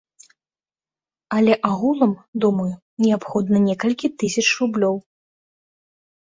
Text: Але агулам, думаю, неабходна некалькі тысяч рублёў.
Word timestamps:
Але 1.35 1.53
агулам, 1.71 2.13
думаю, 2.45 2.65
неабходна 3.05 3.57
некалькі 3.67 4.07
тысяч 4.25 4.47
рублёў. 4.63 4.95